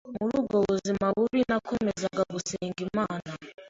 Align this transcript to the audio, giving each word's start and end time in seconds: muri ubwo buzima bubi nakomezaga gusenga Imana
muri 0.19 0.33
ubwo 0.41 0.57
buzima 0.67 1.05
bubi 1.15 1.39
nakomezaga 1.49 2.21
gusenga 2.33 2.79
Imana 2.87 3.29